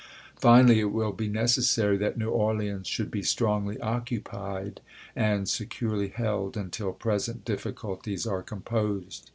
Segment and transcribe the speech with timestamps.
[0.39, 4.81] Finally, it will be necessary that New Orleans should be strongly occupied
[5.15, 9.29] and securely held until present difficulties are composed.